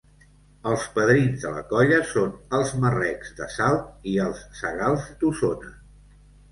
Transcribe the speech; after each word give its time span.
Els 0.69 0.85
padrins 0.95 1.43
de 1.43 1.51
la 1.57 1.61
colla 1.73 2.01
són 2.13 2.33
els 2.61 2.73
Marrecs 2.87 3.37
de 3.43 3.49
Salt 3.59 4.11
i 4.15 4.19
els 4.29 4.45
Sagals 4.63 5.11
d'Osona. 5.23 5.77